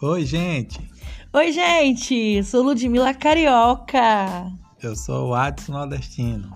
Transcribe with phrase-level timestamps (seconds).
[0.00, 0.80] Oi, gente.
[1.32, 2.44] Oi, gente.
[2.44, 4.48] Sou Ludmila Carioca.
[4.80, 6.54] Eu sou o Adson Nordestino.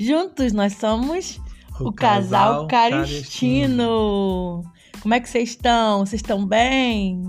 [0.00, 1.40] Juntos nós somos
[1.78, 4.64] O o, casal, casal Caristino.
[5.00, 6.00] Como é que vocês estão?
[6.00, 7.22] Vocês estão bem?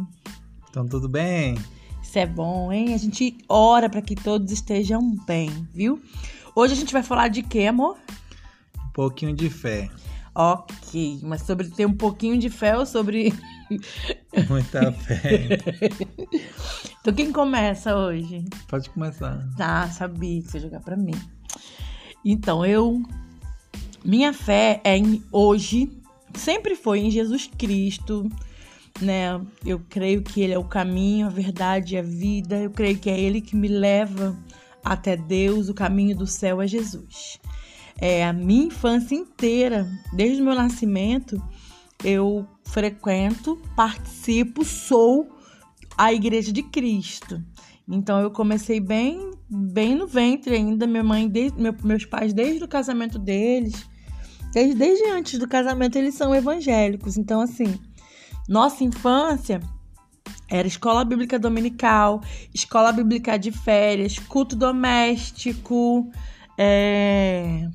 [0.72, 1.56] Então, tudo bem?
[2.02, 2.96] Isso é bom, hein?
[2.96, 6.02] A gente ora para que todos estejam bem, viu?
[6.56, 8.00] Hoje a gente vai falar de quê, amor?
[8.88, 9.88] Um pouquinho de fé.
[10.36, 13.34] Ok, mas sobre ter um pouquinho de fé ou sobre.
[14.50, 15.60] Muita fé.
[17.04, 18.46] Então quem começa hoje?
[18.70, 19.46] Pode começar.
[19.60, 21.12] Ah, sabia que você jogar pra mim.
[22.24, 23.04] Então, eu.
[24.06, 25.92] Minha fé é em hoje,
[26.34, 28.30] sempre foi em Jesus Cristo,
[29.02, 29.40] né?
[29.66, 32.58] Eu creio que Ele é o caminho, a verdade e a vida.
[32.58, 34.38] Eu creio que é Ele que me leva
[34.84, 35.68] até Deus.
[35.68, 37.38] O caminho do céu é Jesus.
[37.98, 41.42] É, a minha infância inteira, desde o meu nascimento,
[42.04, 45.30] eu frequento, participo, sou
[45.98, 47.42] a Igreja de Cristo.
[47.88, 50.88] Então eu comecei bem, bem no ventre ainda.
[50.88, 53.86] Minha mãe, desde, meu- meus pais, desde o casamento deles,
[54.54, 57.18] desde, desde antes do casamento, eles são evangélicos.
[57.18, 57.80] Então, assim,
[58.48, 59.60] nossa infância
[60.50, 62.22] era escola bíblica dominical,
[62.54, 66.10] escola bíblica de férias, culto doméstico,
[66.58, 67.68] é,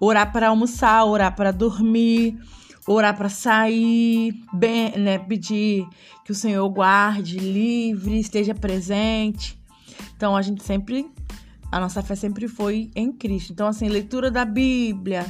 [0.00, 2.38] orar para almoçar, orar para dormir,
[2.86, 5.86] orar para sair, bem, né, pedir
[6.24, 9.60] que o Senhor guarde, livre, esteja presente.
[10.16, 11.08] Então a gente sempre,
[11.70, 13.52] a nossa fé sempre foi em Cristo.
[13.52, 15.26] Então assim, leitura da Bíblia,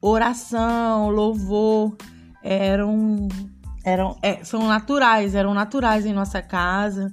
[0.00, 1.96] oração, louvor,
[2.42, 3.28] eram,
[3.84, 7.12] eram, é, são naturais, eram naturais em nossa casa.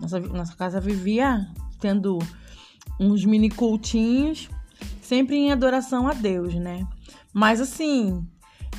[0.00, 1.46] Nossa, nossa casa vivia
[1.80, 2.18] tendo
[2.98, 4.48] uns mini cultinhos,
[5.06, 6.86] sempre em adoração a Deus, né?
[7.32, 8.26] Mas assim,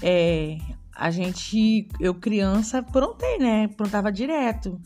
[0.02, 0.58] é,
[0.96, 3.68] a gente, eu criança, prontei, né?
[3.70, 4.80] Prontava direto.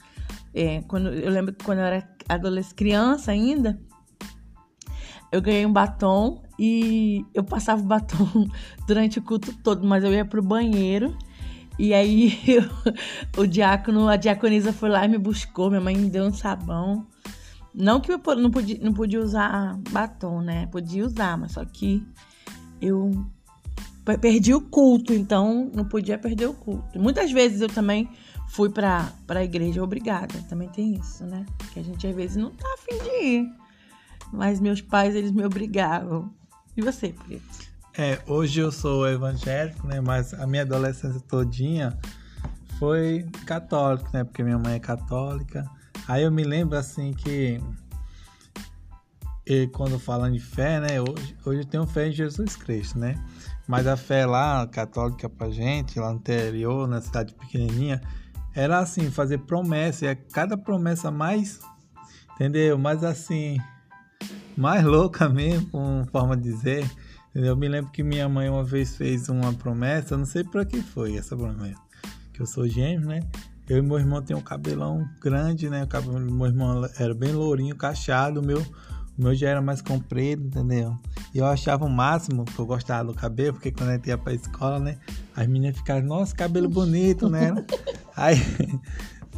[0.54, 3.80] É, quando, eu lembro que quando eu era adolescente, criança ainda,
[5.32, 8.48] eu ganhei um batom e eu passava o batom
[8.86, 11.18] durante o culto todo, mas eu ia pro banheiro.
[11.80, 16.10] E aí eu- o diácono, a diaconisa foi lá e me buscou, minha mãe me
[16.10, 17.08] deu um sabão.
[17.74, 20.68] Não que eu não podia, não podia usar batom, né?
[20.68, 22.06] Podia usar, mas só que
[22.82, 23.26] eu
[24.04, 27.00] pe- perdi o culto, então não podia perder o culto.
[27.00, 28.10] Muitas vezes eu também
[28.50, 31.46] fui pra, pra igreja obrigada, também tem isso, né?
[31.74, 33.50] Que a gente às vezes não tá afim de ir.
[34.34, 36.30] Mas meus pais, eles me obrigavam.
[36.76, 37.42] E você, Pri?
[37.98, 40.00] É, hoje eu sou evangélico, né?
[40.02, 41.98] Mas a minha adolescência todinha
[42.80, 44.24] foi católico, né?
[44.24, 45.66] Porque minha mãe é católica.
[46.08, 47.62] Aí eu me lembro assim que
[49.46, 51.02] e quando falando de fé, né?
[51.02, 53.16] Hoje, hoje eu tenho fé em Jesus Cristo, né?
[53.68, 58.02] Mas a fé lá, católica pra gente, lá no interior, na cidade pequenininha,
[58.54, 60.06] era assim, fazer promessa.
[60.06, 61.60] E a cada promessa mais,
[62.36, 62.78] entendeu?
[62.78, 63.58] Mais assim,
[64.56, 66.90] mais louca mesmo, com forma de dizer.
[67.30, 67.52] Entendeu?
[67.52, 70.82] Eu me lembro que minha mãe uma vez fez uma promessa, não sei pra que
[70.82, 71.82] foi essa promessa.
[72.32, 73.22] Que eu sou gêmeo, né?
[73.72, 75.86] Eu e meu irmão tem um cabelão grande, né?
[75.86, 78.66] O cabelo meu irmão era bem lourinho, cacheado, o meu, o
[79.24, 80.94] meu já era mais comprido, entendeu?
[81.34, 84.18] E eu achava o máximo que eu gostava do cabelo, porque quando a gente ia
[84.18, 84.98] pra escola, né?
[85.34, 87.54] As meninas ficavam, nossa, cabelo bonito, né?
[88.14, 88.36] Aí,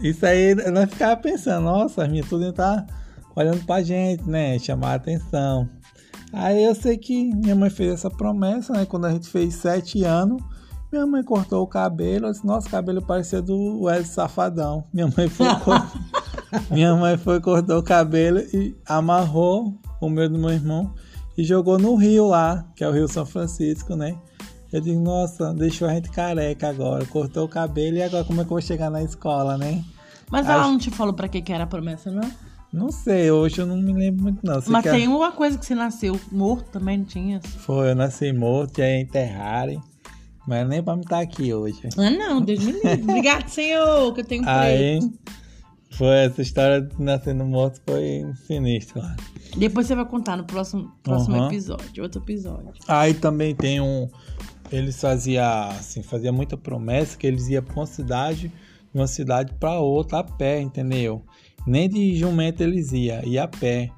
[0.02, 2.88] isso aí, nós ficava pensando, nossa, as meninas tudo tá
[3.36, 4.58] olhando pra gente, né?
[4.58, 5.70] Chamar a atenção.
[6.32, 8.84] Aí eu sei que minha mãe fez essa promessa, né?
[8.88, 10.42] Quando a gente fez sete anos,
[10.94, 12.28] minha mãe cortou o cabelo.
[12.28, 14.84] Eu disse, Nossa, o cabelo parecia do Wesley Safadão.
[14.94, 15.48] Minha mãe foi,
[16.70, 20.94] minha mãe foi cortou o cabelo e amarrou o meu do meu irmão
[21.38, 24.16] e jogou no rio lá, que é o Rio São Francisco, né?
[24.72, 28.44] Eu digo, nossa, deixou a gente careca agora, cortou o cabelo e agora como é
[28.44, 29.84] que eu vou chegar na escola, né?
[30.32, 32.30] Mas Acho- ela não te falou pra que, que era a promessa, não?
[32.72, 34.60] Não sei, hoje eu não me lembro muito não.
[34.62, 37.40] Sei Mas que a- tem uma coisa que você nasceu morto também, não tinha?
[37.60, 39.80] Foi, eu nasci morto, ia enterrarem.
[40.48, 41.80] Mas nem pra me estar aqui hoje.
[41.98, 43.02] Ah, não, Deus me livre.
[43.04, 45.20] Obrigado, Senhor, que eu tenho Aí, preto.
[45.92, 49.16] foi essa história de nascendo morto foi sinistro lá.
[49.58, 51.48] Depois você vai contar no próximo, próximo Aham.
[51.48, 52.74] episódio, outro episódio.
[52.88, 54.10] Aí também tem um.
[54.72, 58.48] Eles faziam assim, fazia muita promessa que eles iam pra uma cidade,
[58.94, 61.24] de uma cidade pra outra a pé, entendeu?
[61.66, 63.90] Nem de jumento eles iam, ia a pé.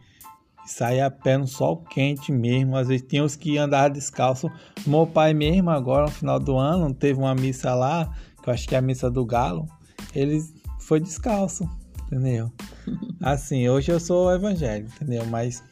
[0.65, 2.75] Saía a pé no sol quente mesmo.
[2.75, 4.49] Às vezes tinha os que andavam descalço.
[4.85, 8.67] Meu pai mesmo, agora no final do ano, teve uma missa lá, que eu acho
[8.67, 9.67] que é a missa do galo.
[10.13, 10.41] Ele
[10.79, 11.69] foi descalço,
[12.07, 12.51] entendeu?
[13.21, 15.25] Assim, hoje eu sou evangélico, entendeu?
[15.25, 15.63] Mas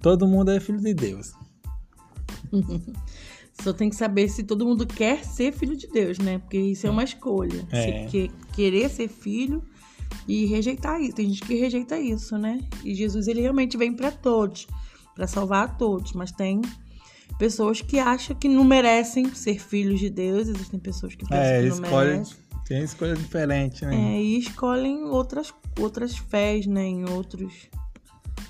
[0.00, 1.32] todo mundo é filho de Deus.
[3.62, 6.38] Só tem que saber se todo mundo quer ser filho de Deus, né?
[6.38, 7.66] Porque isso é uma escolha.
[7.70, 8.04] É.
[8.04, 9.62] Se que- querer ser filho
[10.28, 11.14] e rejeitar isso.
[11.16, 12.60] Tem gente que rejeita isso, né?
[12.84, 14.66] E Jesus, ele realmente vem para todos,
[15.14, 16.12] para salvar a todos.
[16.12, 16.60] Mas tem
[17.38, 20.48] pessoas que acham que não merecem ser filhos de Deus.
[20.48, 22.36] Existem pessoas que pensam É, que não escolhe, merecem.
[22.66, 24.14] tem escolha diferente, né?
[24.16, 26.84] É, e escolhem outras, outras fés, né?
[26.84, 27.52] Em outros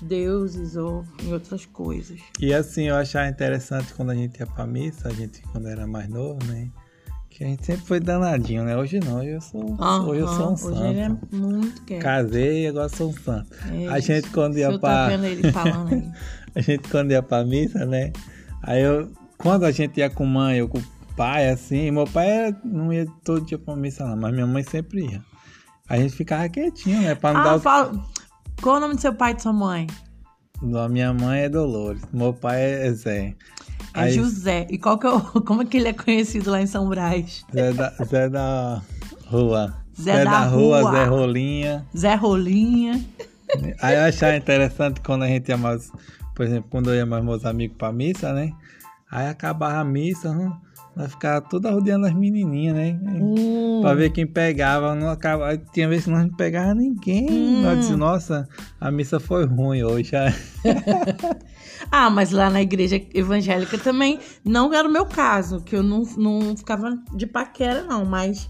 [0.01, 2.19] deuses ou em outras coisas.
[2.39, 5.87] E assim, eu achava interessante quando a gente ia pra missa, a gente quando era
[5.87, 6.69] mais novo, né?
[7.35, 8.77] Que a gente sempre foi danadinho, né?
[8.77, 9.75] Hoje não, hoje eu sou,
[10.07, 10.67] hoje eu sou um Aham, santo.
[10.75, 12.01] Hoje ele é muito quieto.
[12.03, 13.47] Casei e agora sou um santo.
[13.71, 14.89] É, a gente quando ia eu pra.
[14.89, 16.11] tá vendo ele falando aí.
[16.55, 18.13] A gente quando ia pra missa, né?
[18.61, 19.11] Aí eu.
[19.39, 20.79] Quando a gente ia com mãe ou com
[21.17, 25.01] pai, assim, meu pai não ia todo dia pra missa, não, mas minha mãe sempre
[25.03, 25.21] ia.
[25.89, 27.15] A gente ficava quietinho, né?
[27.15, 28.05] Pra não Ah, dar fala.
[28.61, 29.87] Qual o nome do seu pai e de sua mãe?
[30.61, 33.35] A minha mãe é Dolores, meu pai é Zé.
[33.93, 34.67] É Aí, José.
[34.69, 37.45] E qual que é o, como é que ele é conhecido lá em São Brás?
[37.53, 38.81] Zé da, Zé da
[39.27, 39.75] Rua.
[39.99, 40.91] Zé da Rua.
[40.91, 41.85] Zé Rolinha.
[41.95, 43.03] Zé Rolinha.
[43.81, 45.91] Aí eu achava interessante quando a gente ia mais,
[46.33, 48.51] por exemplo, quando eu ia mais meus amigos pra missa, né?
[49.11, 50.51] Aí acabava a missa, hum,
[50.95, 52.99] nós ficava tudo rodeando as menininhas, né?
[53.03, 53.79] Hum.
[53.81, 55.57] Pra ver quem pegava, não acaba...
[55.57, 57.27] tinha vezes que nós não pegava ninguém.
[57.29, 57.61] Hum.
[57.63, 58.47] Nós disse, nossa,
[58.79, 60.11] a missa foi ruim hoje.
[61.91, 66.03] Ah, mas lá na igreja evangélica também não era o meu caso, que eu não,
[66.17, 68.49] não ficava de paquera, não, mas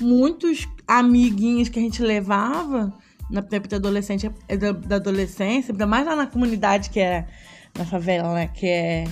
[0.00, 2.92] muitos amiguinhos que a gente levava
[3.30, 7.26] na tempo da adolescente, da, da adolescência, ainda mais lá na comunidade que era
[7.76, 8.48] na favela, né?
[8.48, 9.04] Que é.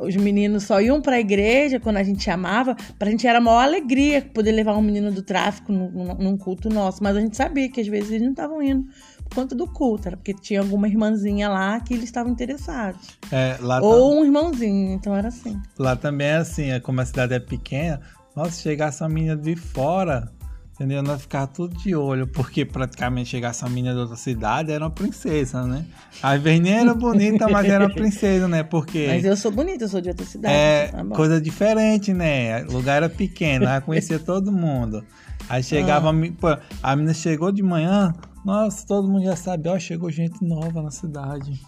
[0.00, 2.76] Os meninos só iam pra igreja quando a gente chamava.
[2.98, 7.02] Pra gente era a maior alegria poder levar um menino do tráfico num, culto nosso.
[7.02, 8.84] Mas a gente sabia que às vezes eles não estavam indo
[9.24, 10.08] por conta do culto.
[10.08, 13.18] Era porque tinha alguma irmãzinha lá que eles estavam interessados.
[13.30, 14.92] É, Ou um irmãozinho.
[14.92, 15.60] Então era assim.
[15.78, 18.00] lá também é assim, é como a cidade é pequena,
[18.34, 20.30] nossa, se chegasse uma menina de fora,
[20.76, 21.02] entendeu?
[21.02, 24.90] Nós ficava tudo de olho, porque praticamente chegasse uma menina de outra cidade, era uma
[24.90, 25.84] princesa, né?
[26.22, 28.62] Às vezes nem era bonita, mas era uma princesa, né?
[28.62, 30.54] Porque Mas eu sou bonita, eu sou de outra cidade.
[30.54, 32.62] é tá coisa diferente, né?
[32.66, 35.02] O lugar era pequeno, ela conhecia todo mundo.
[35.48, 36.48] Aí chegava, a me- pô,
[36.82, 38.12] a menina chegou de manhã,
[38.44, 41.58] nossa, todo mundo já sabe, ó, chegou gente nova na cidade.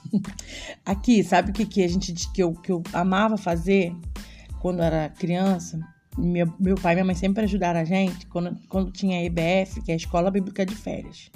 [0.84, 3.93] Aqui, sabe o que, que a gente que eu, que eu amava fazer
[4.60, 5.78] quando eu era criança?
[6.19, 9.81] Meu, meu pai e minha mãe sempre ajudaram a gente quando, quando tinha a EBF,
[9.82, 11.31] que é a Escola Bíblica de Férias,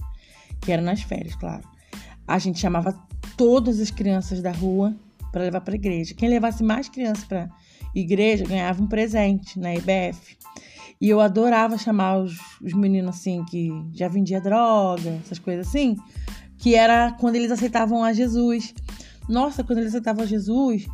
[0.60, 1.62] que era nas férias, claro.
[2.26, 2.92] A gente chamava
[3.36, 4.94] todas as crianças da rua
[5.30, 6.14] para levar para igreja.
[6.14, 7.48] Quem levasse mais crianças para
[7.94, 10.36] igreja ganhava um presente na EBF.
[11.00, 15.96] E eu adorava chamar os, os meninos assim que já vendia droga, essas coisas assim,
[16.58, 18.74] que era quando eles aceitavam a Jesus.
[19.28, 20.86] Nossa, quando eles aceitavam a Jesus,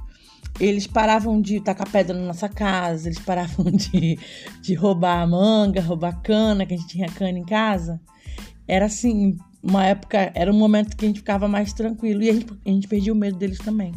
[0.60, 4.19] eles paravam de tacar pedra na nossa casa, eles paravam de,
[4.60, 8.00] de roubar manga, roubar cana, que a gente tinha cana em casa.
[8.66, 12.22] Era assim, uma época, era um momento que a gente ficava mais tranquilo.
[12.22, 13.93] E a gente, a gente perdia o medo deles também.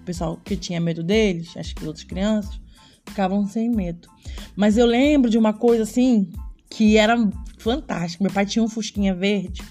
[0.00, 2.60] O pessoal que tinha medo deles, acho que as outras crianças,
[3.06, 4.08] ficavam sem medo.
[4.56, 6.30] Mas eu lembro de uma coisa assim,
[6.70, 7.16] que era
[7.58, 8.22] fantástica.
[8.22, 9.62] Meu pai tinha um fusquinha verde,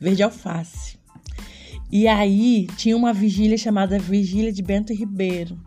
[0.00, 0.98] verde alface.
[1.92, 5.60] E aí tinha uma vigília chamada Vigília de Bento Ribeiro.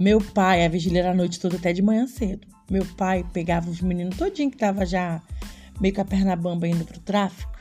[0.00, 2.46] Meu pai, a vigília era a noite toda até de manhã cedo.
[2.70, 5.20] Meu pai pegava os meninos todinho que tava já
[5.78, 7.52] meio com a perna bamba indo pro tráfico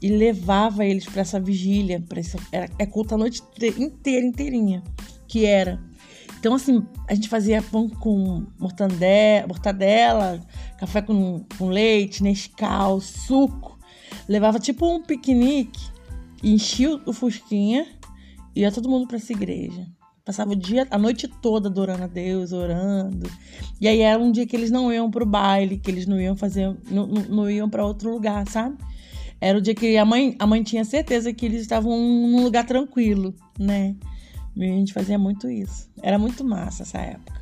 [0.00, 4.24] e levava eles para essa vigília, para essa era é culto a noite te- inteira,
[4.24, 4.84] inteirinha,
[5.26, 5.82] que era.
[6.38, 10.40] Então assim, a gente fazia pão com mortandela, mortadela,
[10.78, 13.76] café com, com leite, Nescau, suco.
[14.28, 15.95] Levava tipo um piquenique
[16.52, 17.86] enchia o Fusquinha
[18.54, 19.86] e ia todo mundo para essa igreja.
[20.24, 23.30] Passava o dia, a noite toda adorando a Deus, orando.
[23.80, 26.36] E aí era um dia que eles não iam pro baile, que eles não iam
[26.36, 28.76] fazer, não, não, iam para outro lugar, sabe?
[29.40, 32.66] Era o dia que a mãe, a mãe tinha certeza que eles estavam num lugar
[32.66, 33.94] tranquilo, né?
[34.56, 35.88] E a gente fazia muito isso.
[36.02, 37.40] Era muito massa essa época.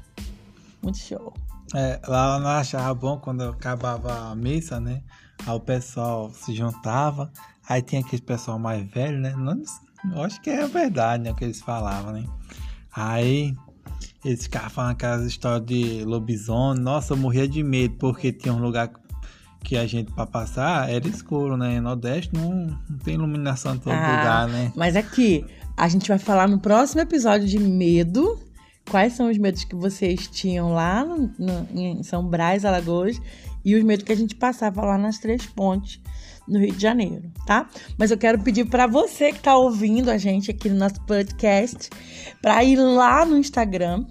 [0.83, 1.33] Muito show.
[1.75, 5.03] É, lá nós achava bom quando acabava a missa, né?
[5.47, 7.31] Aí o pessoal se juntava,
[7.69, 9.35] aí tinha aquele pessoal mais velho, né?
[9.37, 9.61] Não,
[10.17, 11.31] eu acho que é verdade, né?
[11.33, 12.25] O que eles falavam, né?
[12.95, 13.55] Aí
[14.25, 16.83] eles ficavam falando aquelas histórias de lobisomem.
[16.83, 18.91] Nossa, eu morria de medo, porque tinha um lugar
[19.63, 21.81] que a gente, pra passar, era escuro, né?
[21.81, 24.73] Nordeste não, não tem iluminação em todo Ah, lugar, né?
[24.77, 25.45] Mas aqui,
[25.77, 28.39] a gente vai falar no próximo episódio de medo.
[28.91, 33.19] Quais são os medos que vocês tinham lá no- no- em São Brás, Alagoas,
[33.65, 36.01] e os medos que a gente passava lá nas Três Pontes,
[36.47, 37.69] no Rio de Janeiro, tá?
[37.97, 41.89] Mas eu quero pedir para você que tá ouvindo a gente aqui no nosso podcast,
[42.43, 44.05] para ir lá no Instagram,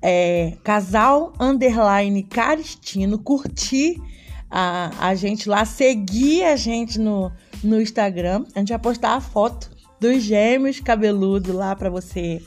[0.00, 4.02] é, casal underline Caristino, curtir
[4.50, 7.30] a, a gente lá, seguir a gente no,
[7.62, 8.44] no Instagram.
[8.54, 9.70] A gente vai postar a foto
[10.00, 12.42] dos gêmeos cabeludo lá para você,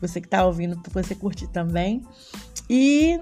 [0.00, 2.02] você que tá ouvindo, pra você curtir também.
[2.68, 3.18] E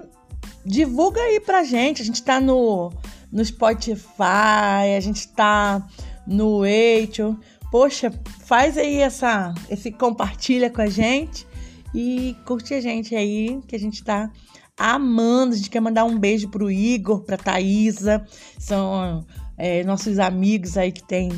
[0.65, 2.01] divulga aí pra gente.
[2.01, 2.91] A gente tá no,
[3.31, 5.85] no Spotify, a gente tá
[6.25, 7.35] no Anchor.
[7.71, 8.11] Poxa,
[8.45, 11.47] faz aí essa, esse compartilha com a gente
[11.93, 14.31] e curte a gente aí, que a gente tá
[14.77, 15.53] amando.
[15.53, 18.25] A gente quer mandar um beijo pro Igor, pra Thaisa,
[18.57, 19.25] são
[19.57, 21.29] é, nossos amigos aí que têm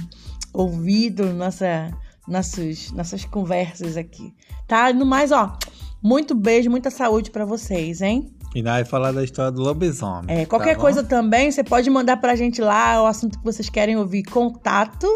[0.53, 1.91] ouvido nossa,
[2.27, 4.34] nossos, nossas conversas aqui.
[4.67, 4.93] Tá?
[4.93, 5.58] No mais, ó,
[6.01, 8.29] muito beijo, muita saúde para vocês, hein?
[8.53, 10.41] E vai falar da história do lobisomem.
[10.41, 13.70] É, qualquer tá coisa também, você pode mandar pra gente lá o assunto que vocês
[13.70, 14.24] querem ouvir.
[14.24, 15.08] Contato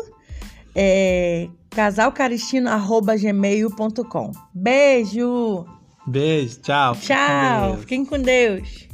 [0.73, 4.31] é, casalcaristino.gmail.com.
[4.53, 5.65] Beijo!
[6.07, 6.95] Beijo, tchau.
[6.95, 8.87] Tchau, fiquem com Deus.